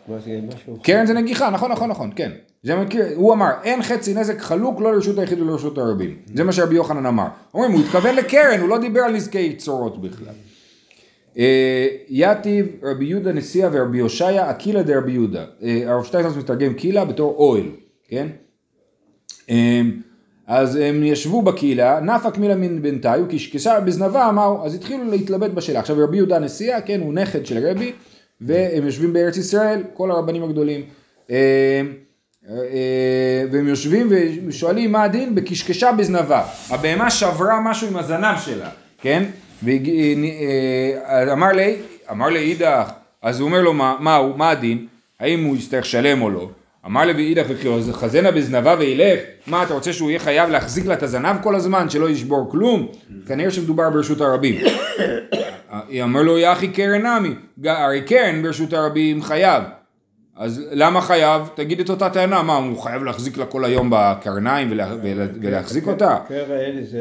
[0.82, 2.30] קרן זה נגיחה, נכון נכון נכון, כן.
[2.62, 6.16] זה מכיר, הוא אמר, אין חצי נזק חלוק לא לרשות היחיד ולא לרשות הרבים.
[6.34, 7.26] זה מה שרבי יוחנן אמר.
[7.54, 10.34] אומרים, הוא התכוון לקרן, הוא לא דיבר על נזקי צורות בכלל.
[11.38, 15.44] אה, יתיב רבי יהודה נשיאה ורבי הושעיה אקילה דרבי יהודה.
[15.62, 17.66] אה, הרב שטיינזרס מתרגם קילה בתור אוהל,
[18.08, 18.26] כן?
[19.50, 19.80] אה,
[20.46, 25.80] אז הם ישבו בקהילה, נפק מילה מן בנתאי, וקשקשה בזנבה אמרו, אז התחילו להתלבט בשאלה.
[25.80, 27.92] עכשיו רבי יהודה נשיאה, כן, הוא נכד של רבי,
[28.40, 30.84] והם יושבים בארץ ישראל, כל הרבנים הגדולים.
[33.52, 34.08] והם יושבים
[34.46, 36.44] ושואלים מה הדין בקשקשה בזנבה.
[36.70, 38.70] הבהמה שברה משהו עם הזנב שלה,
[39.00, 39.24] כן?
[39.64, 41.76] ואמר לי,
[42.10, 42.90] אמר לאידך,
[43.22, 44.86] אז הוא אומר לו מה, מה הוא, מה הדין?
[45.20, 46.48] האם הוא יצטרך לשלם או לא?
[46.86, 50.94] אמר לוי אידך וכי חזנה בזנבה וילך, מה אתה רוצה שהוא יהיה חייב להחזיק לה
[50.94, 52.88] את הזנב כל הזמן, שלא ישבור כלום?
[53.26, 54.54] כנראה שמדובר ברשות הרבים.
[56.02, 59.62] אמר לו יחי קרן נמי, הרי קרן ברשות הרבים חייב.
[60.36, 61.42] אז למה חייב?
[61.54, 65.86] תגיד את אותה טענה, מה הוא חייב להחזיק לה כל היום בקרניים ולה, ולה, ולהחזיק
[65.86, 66.16] אותה?
[66.28, 67.00] קרן זה...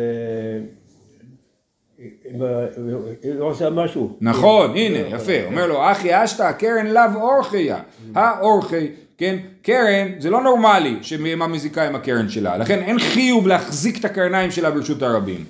[3.35, 4.17] לא עושה משהו.
[4.21, 7.77] נכון, הנה, יפה, אומר לו, אחי אשתא קרן לאו אורחיה,
[8.15, 8.87] האורחי,
[9.17, 14.05] כן, קרן זה לא נורמלי שבהמה מזיקה עם הקרן שלה, לכן אין חיוב להחזיק את
[14.05, 15.45] הקרניים שלה ברשות הרבים.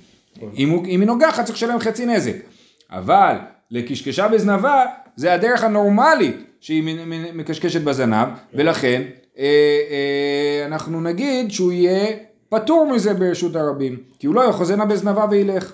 [0.58, 2.36] אם, היא נוגחת צריך לשלם חצי נזק,
[2.92, 3.36] אבל
[3.72, 4.86] לקשקשה בזנבה
[5.16, 6.84] זה הדרך הנורמלית שהיא
[7.34, 9.02] מקשקשת בזנב, ולכן
[9.38, 9.46] אה,
[9.90, 12.08] אה, אנחנו נגיד שהוא יהיה
[12.54, 15.72] פטור מזה ברשות הרבים, כי הוא לא יחוזנה בזנבה וילך.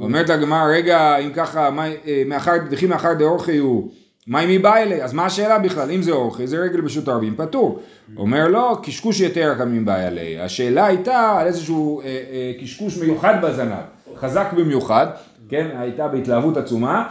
[0.00, 1.70] אומרת הגמרא, רגע, אם ככה,
[2.06, 2.22] אה,
[2.70, 3.90] וכי מאחר דאורחי הוא,
[4.26, 5.02] מה אם היא באה אלי?
[5.02, 5.90] אז מה השאלה בכלל?
[5.90, 7.80] אם זה אורחי, זה רגל ברשות הרבים, פטור.
[8.16, 10.40] אומר לו, קשקוש יתר גם אם באה אלי.
[10.40, 13.84] השאלה הייתה על איזשהו אה, אה, קשקוש מיוחד בזנב,
[14.16, 15.06] חזק במיוחד,
[15.48, 17.08] כן, הייתה בהתלהבות עצומה,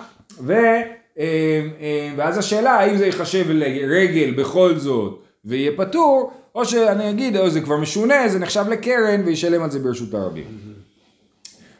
[2.16, 7.62] ואז השאלה האם זה ייחשב לרגל בכל זאת ויהיה פטור, או שאני אגיד, או זה
[7.62, 10.46] כבר משונה, זה נחשב לקרן וישלם על זה ברשות הרבים.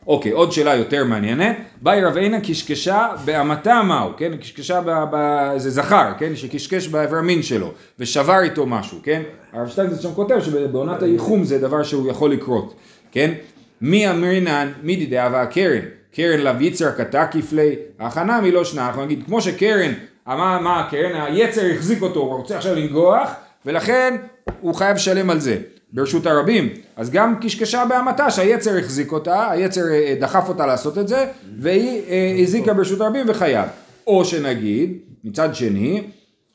[0.08, 1.56] אוקיי, עוד שאלה יותר מעניינת.
[1.82, 4.38] באי רב עינא קשקשה באמתה מהו, כן?
[4.38, 4.90] קשקשה ב...
[5.12, 5.18] ב...
[5.58, 6.36] זה זכר, כן?
[6.36, 9.22] שקשקש באיבר המין שלו, ושבר איתו משהו, כן?
[9.54, 12.76] הרב שטיינזרץ שם כותב שבעונת הייחום זה דבר שהוא יכול לקרות,
[13.12, 13.34] כן?
[13.82, 15.82] מי אמרינן, מי דידי אבה הקרן?
[16.16, 19.92] קרן לאו יצר קטע כפלי, הכנה מלא שנה, אנחנו נגיד, כמו שקרן,
[20.28, 23.30] מה, מה הקרן, היצר החזיק אותו, הוא רוצה עכשיו לנגוח,
[23.66, 24.16] ולכן
[24.62, 25.58] הוא חייב לשלם על זה.
[25.96, 31.08] ברשות הרבים, אז גם קשקשה בהמתה שהיצר החזיק אותה, היצר אה, דחף אותה לעשות את
[31.08, 31.26] זה,
[31.60, 33.66] והיא אה, הזיקה ברשות הרבים וחייב.
[34.08, 36.04] או שנגיד, מצד שני,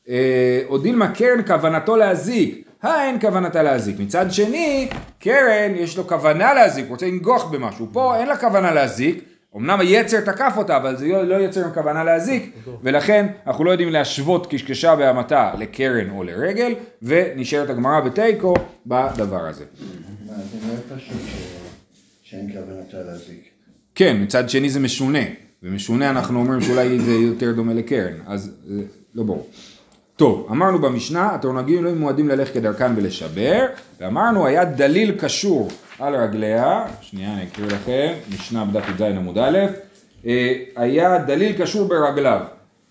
[0.09, 4.01] אה, או דילמה קרן כוונתו להזיק, האין כוונתה להזיק.
[4.01, 7.87] מצד שני, קרן יש לו כוונה להזיק, הוא רוצה לנגוח במשהו.
[7.93, 9.25] פה אין לה כוונה להזיק,
[9.57, 13.71] אמנם היצר תקף אותה, אבל זה לא לא יצר עם כוונה להזיק, ולכן אנחנו לא
[13.71, 18.55] יודעים להשוות קשקשה בהמתה לקרן או לרגל, ונשארת הגמרא בתיקו
[18.87, 19.65] בדבר הזה.
[20.27, 21.21] מה, זה מאוד פשוט
[22.23, 23.49] שאין כוונתה להזיק.
[23.95, 25.23] כן, מצד שני זה משונה,
[25.63, 28.51] ומשונה אנחנו אומרים שאולי זה יותר דומה לקרן, אז
[29.15, 29.49] לא ברור.
[30.17, 33.67] טוב, אמרנו במשנה, התענוגים לא מועדים ללכת כדרכן ולשבר,
[34.01, 35.69] ואמרנו היה דליל קשור
[36.01, 39.59] על רגליה, שנייה אני אקריא לכם, משנה בדף י"ז עמוד א',
[40.27, 42.41] אה, היה דליל קשור ברגליו,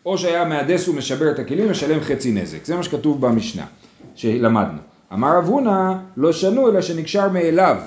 [0.06, 3.66] או שהיה מהדס ומשבר את הכלים, משלם חצי נזק, זה מה שכתוב במשנה,
[4.16, 4.78] שלמדנו.
[5.14, 7.78] אמר רב הונא, לא שנו אלא שנקשר מאליו.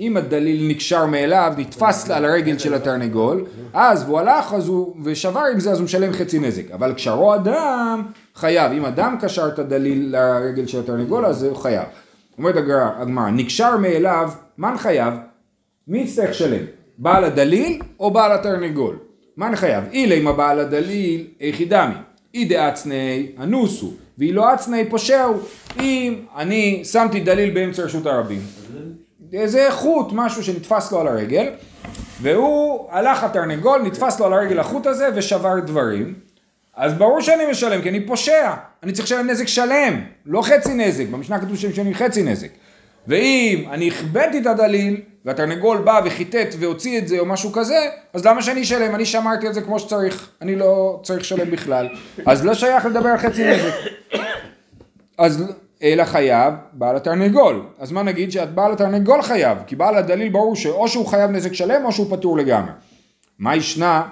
[0.00, 5.42] אם הדליל נקשר מאליו, נתפס על הרגל של התרנגול, אז והוא הלך אז הוא, ושבר
[5.52, 6.70] עם זה, אז הוא משלם חצי נזק.
[6.70, 8.02] אבל קשרו אדם,
[8.34, 8.72] חייב.
[8.72, 11.84] אם אדם קשר את הדליל לרגל של התרנגול, אז הוא חייב.
[12.38, 15.14] אומרת הגמרא, נקשר מאליו, מן חייב?
[15.88, 16.64] מי יצטרך לשלם?
[16.98, 18.98] בעל הדליל או בעל התרנגול?
[19.36, 19.84] מן חייב?
[19.92, 21.94] אילי אם הבעל הדליל איכי דמי,
[22.34, 25.34] אי דאצני אנוסו, ואי לא אצני פושעו.
[25.80, 28.40] אם אני שמתי דליל באמצע רשות הרבים,
[29.32, 31.50] איזה חוט, משהו שנתפס לו על הרגל,
[32.22, 36.14] והוא הלך התרנגול, נתפס לו על הרגל החוט הזה ושבר דברים,
[36.76, 41.04] אז ברור שאני משלם, כי אני פושע, אני צריך לשלם נזק שלם, לא חצי נזק,
[41.10, 42.48] במשנה כתוב שהם משלמים חצי נזק.
[43.08, 47.78] ואם אני הכבדתי את הדליל, והתרנגול בא וחיטט והוציא את זה או משהו כזה,
[48.12, 48.94] אז למה שאני אשלם?
[48.94, 51.88] אני שמרתי את זה כמו שצריך, אני לא צריך לשלם בכלל.
[52.26, 53.74] אז לא שייך לדבר על חצי נזק.
[55.18, 57.62] אז אלא חייב בעל התרנגול.
[57.78, 59.58] אז מה נגיד שבעל התרנגול חייב?
[59.66, 62.72] כי בעל הדליל ברור שאו שהוא חייב נזק שלם או שהוא פטור לגמרי.
[63.38, 64.02] מה ישנה?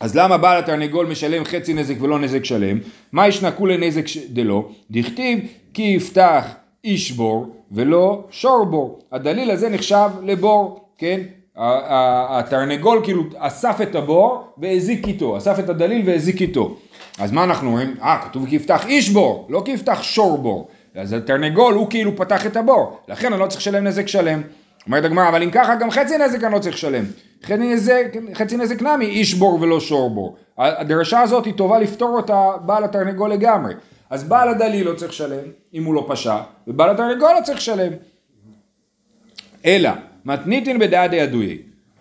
[0.00, 2.78] אז למה בעל התרנגול משלם חצי נזק ולא נזק שלם?
[3.12, 4.68] מה ישנה כולי נזק ש- דלא?
[4.90, 5.38] דכתיב
[5.74, 6.44] כי יפתח
[6.84, 8.98] איש בור ולא שור בור.
[9.12, 11.20] הדליל הזה נחשב לבור, כן?
[11.56, 16.76] התרנגול כאילו אסף את הבור והזיק איתו, אסף את הדליל והזיק איתו.
[17.18, 17.94] אז מה אנחנו אומרים?
[18.02, 20.68] אה, כתוב כי יפתח איש בור, לא כי יפתח שור בור.
[20.94, 24.42] אז התרנגול הוא כאילו פתח את הבור, לכן אני לא צריך לשלם נזק שלם.
[24.86, 27.04] אומרת הגמרא, אבל אם ככה גם חצי נזק אני לא צריך לשלם.
[27.44, 30.36] חצי נזק, חצי נזק נמי, איש בור ולא שור בור.
[30.58, 33.74] הדרשה הזאת היא טובה לפתור אותה בעל התרנגול לגמרי.
[34.12, 35.44] אז בעל הדליל לא צריך לשלם,
[35.74, 36.36] אם הוא לא פשע,
[36.68, 37.92] ובעל התרנגול לא צריך לשלם.
[39.66, 39.90] אלא,
[40.24, 41.58] מתניתין בדעה דידויי.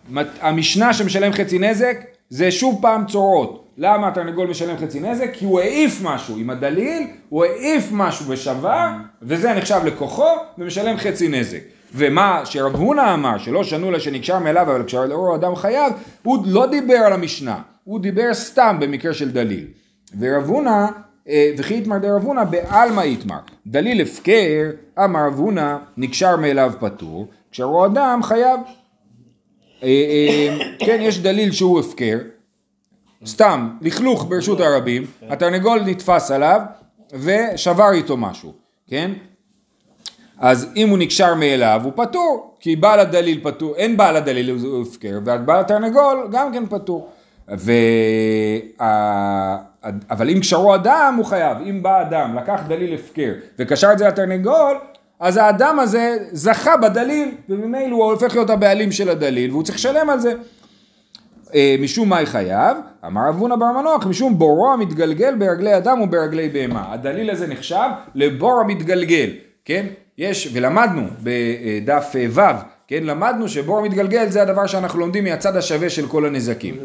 [0.10, 1.98] מת- המשנה שמשלם חצי נזק,
[2.30, 3.68] זה שוב פעם צורות.
[3.78, 5.30] למה התרנגול משלם חצי נזק?
[5.34, 8.88] כי הוא העיף משהו עם הדליל, הוא העיף משהו ושבר,
[9.22, 11.60] וזה נחשב לכוחו, ומשלם חצי נזק.
[11.96, 15.94] ומה שרב הונא אמר, שלא שנו לה שנקשר מאליו, אבל כשהאור אדם חייב,
[16.24, 19.66] הוא לא דיבר על המשנה, הוא דיבר סתם במקרה של דליל.
[20.20, 20.86] ורב הונא,
[21.28, 23.40] וכי יתמר דרב הונא בעלמא יתמר.
[23.68, 24.70] דליל הפקר,
[25.04, 28.60] אמר רב הונא, נקשר מאליו פטור, כשהאור אדם חייב.
[29.84, 32.18] אה, אה, כן, יש דליל שהוא הפקר,
[33.26, 36.62] סתם, לכלוך ברשות הרבים, התרנגול נתפס עליו
[37.14, 38.54] ושבר איתו משהו,
[38.88, 39.12] כן?
[40.38, 44.82] אז אם הוא נקשר מאליו הוא פטור, כי בעל הדליל פטור, אין בעל הדליל הוא
[44.82, 47.10] הפקר, ובעל התרנגול גם כן פטור.
[47.58, 47.72] ו...
[50.10, 54.08] אבל אם קשרו אדם הוא חייב, אם בא אדם, לקח דליל הפקר וקשר את זה
[54.08, 54.78] לתרנגול,
[55.20, 60.10] אז האדם הזה זכה בדליל, וממילא הוא הופך להיות הבעלים של הדליל, והוא צריך לשלם
[60.10, 60.34] על זה.
[61.56, 62.78] אה, משום מה חייב?
[63.06, 66.86] אמר רב הונא בר מנוח, משום בורו המתגלגל ברגלי אדם וברגלי בהמה.
[66.94, 69.30] הדליל הזה נחשב לבור המתגלגל,
[69.66, 69.86] כן?
[70.18, 72.42] יש, ולמדנו בדף אה, ו',
[72.92, 73.04] כן?
[73.04, 76.78] למדנו שבור המתגלגל זה הדבר שאנחנו לומדים מהצד השווה של כל הנזקים.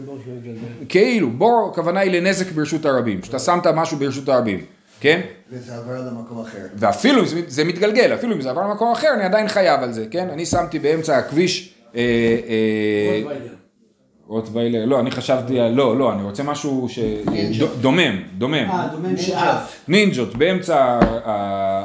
[0.89, 4.65] כאילו, בור הכוונה היא לנזק ברשות הרבים, שאתה שמת משהו ברשות הרבים,
[5.01, 5.21] כן?
[5.51, 6.59] וזה עבר למקום אחר.
[6.77, 9.93] ואפילו אם זה- זה מתגלגל, אפילו אם זה עבר למקום אחר, אני עדיין חייב על
[9.93, 10.29] זה, כן?
[10.33, 11.75] אני שמתי באמצע הכביש...
[14.29, 14.85] רוטוויילר.
[14.85, 16.99] לא, אני חשבתי, על- לא, לא, אני רוצה משהו ש...
[17.31, 17.67] נינג'ה.
[17.67, 18.55] ד- דומם, דומם.
[18.71, 19.77] אה, דומם שאף.
[19.89, 20.99] נינג'ות באמצע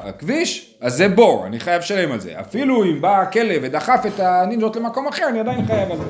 [0.03, 2.39] הכביש, אז זה בור, אני חייב לשלם על זה.
[2.39, 6.03] אפילו אם בא הכלב ודחף את הנינג'ות למקום אחר, אני עדיין חייב על זה.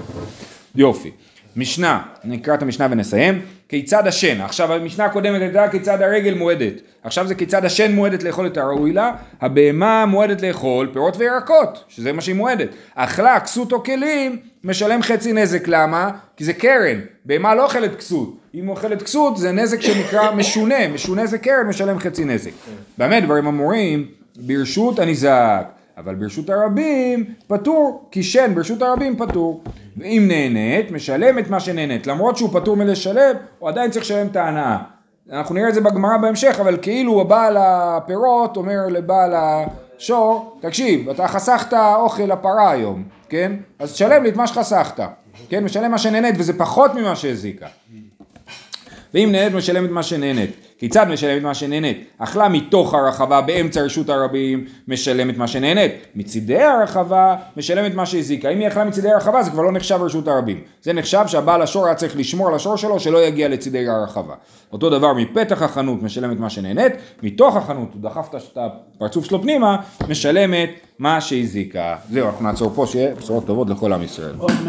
[0.75, 1.11] יופי.
[1.55, 3.41] משנה, נקרא את המשנה ונסיים.
[3.71, 8.47] כיצד השן, עכשיו המשנה הקודמת הייתה כיצד הרגל מועדת, עכשיו זה כיצד השן מועדת לאכול
[8.47, 12.67] את הראוי לה, הבהמה מועדת לאכול פירות וירקות, שזה מה שהיא מועדת.
[12.95, 16.09] אכלה כסות או כלים, משלם חצי נזק, למה?
[16.37, 21.25] כי זה קרן, בהמה לא אוכלת כסות, אם אוכלת כסות זה נזק שנקרא משונה, משונה
[21.25, 22.51] זה קרן, משלם חצי נזק.
[22.97, 25.65] באמת דברים אמורים, ברשות הניזק,
[26.03, 29.63] אבל ברשות הרבים פטור, כי שן ברשות הרבים פטור.
[29.97, 32.07] ואם נהנית, משלם את מה שנהנית.
[32.07, 34.77] למרות שהוא פטור מלשלם, הוא עדיין צריך לשלם את ההנאה.
[35.31, 39.33] אנחנו נראה את זה בגמרא בהמשך, אבל כאילו הבעל הפירות אומר לבעל
[39.97, 43.51] שור, תקשיב, אתה חסכת אוכל לפרה היום, כן?
[43.79, 45.03] אז תשלם לי את מה שחסכת,
[45.49, 45.63] כן?
[45.63, 47.67] משלם מה שנהנית וזה פחות ממה שהזיקה.
[49.13, 50.70] ואם נהנית משלמת מה שנהנית.
[50.81, 52.05] כיצד משלמת מה שנהנית?
[52.17, 55.91] אכלה מתוך הרחבה באמצע רשות הרבים, משלמת מה שנהנית.
[56.15, 58.49] מצידי הרחבה, משלמת מה שהזיקה.
[58.49, 60.61] אם היא אכלה מצידי הרחבה זה כבר לא נחשב רשות הרבים.
[60.81, 64.33] זה נחשב שהבעל השור היה צריך לשמור על השור שלו שלא יגיע לצידי הרחבה.
[64.73, 69.77] אותו דבר מפתח החנות משלמת מה שנהנית, מתוך החנות, הוא דחף את הפרצוף שלו פנימה,
[70.09, 71.95] משלמת מה שהזיקה.
[72.11, 74.35] זהו, אנחנו נעצור פה, שיהיה בשורות טובות לכל עם ישראל.